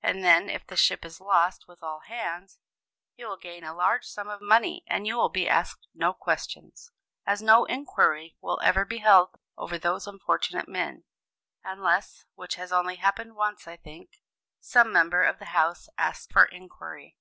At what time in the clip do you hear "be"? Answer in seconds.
5.28-5.48, 8.84-8.98